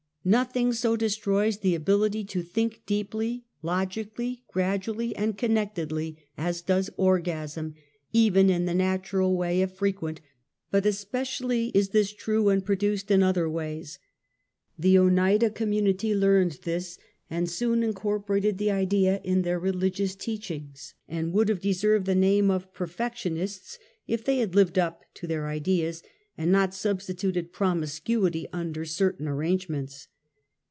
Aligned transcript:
ISTothing 0.23 0.71
so 0.71 0.95
destroys 0.95 1.57
the 1.61 1.73
ability 1.73 2.23
to 2.23 2.43
think 2.43 2.83
deeply, 2.85 3.43
logically, 3.63 4.43
gradually 4.47 5.15
and 5.15 5.35
connectedly 5.35 6.15
as 6.37 6.61
does 6.61 6.91
orgasm 6.95 7.73
even 8.13 8.47
in 8.47 8.65
the 8.65 8.73
natural 8.75 9.35
way 9.35 9.63
if 9.63 9.71
frequent, 9.71 10.21
but 10.69 10.85
especially 10.85 11.69
in 11.69 11.83
this 11.91 12.13
true 12.13 12.43
when 12.43 12.61
produced 12.61 13.09
in 13.09 13.23
other 13.23 13.49
ways. 13.49 13.97
The 14.77 14.99
Oneida 14.99 15.49
communit}^ 15.49 16.03
learned 16.19 16.59
this, 16.65 16.99
and 17.27 17.49
soon 17.49 17.81
incorporated 17.81 18.59
the 18.59 18.69
idea 18.69 19.21
in 19.23 19.41
their 19.41 19.57
religious 19.57 20.15
teachings, 20.15 20.93
and 21.07 21.33
would 21.33 21.49
have 21.49 21.61
deserved 21.61 22.05
the 22.05 22.13
name 22.13 22.51
of 22.51 22.71
"Perfection 22.75 23.37
ists,"' 23.37 23.79
if 24.05 24.23
they 24.23 24.37
had 24.37 24.53
lived 24.53 24.77
up 24.77 25.01
to 25.15 25.25
their 25.25 25.47
ideas, 25.47 26.03
and 26.37 26.51
not 26.51 26.71
/substituted 26.71 27.51
promiscuity 27.51 28.47
under 28.53 28.85
certain 28.85 29.27
arrange 29.27 29.67
\ 29.69 29.69
ments. 29.69 30.07